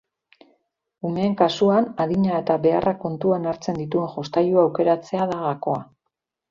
[1.09, 5.89] Umeen kasuan, adina eta beharrak kontuan hartzen dituen jostailua aukeratzea da gakoa.